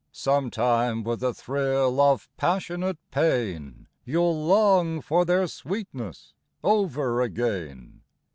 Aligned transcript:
Sometime, 0.11 1.03
with 1.03 1.21
a 1.21 1.31
thrill 1.31 2.01
of 2.01 2.27
passionate 2.35 2.97
pain, 3.11 3.87
You 4.03 4.23
'11 4.23 4.37
long 4.47 5.01
for 5.01 5.25
their 5.25 5.45
sweetness 5.45 6.33
over 6.63 7.21
again. 7.21 8.01